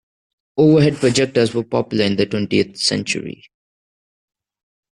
[0.57, 3.51] Overhead projectors were popular in the twentieth century.